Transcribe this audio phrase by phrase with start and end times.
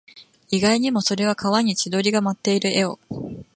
[0.49, 2.99] 意外にも、それは川に千鳥が舞っている絵を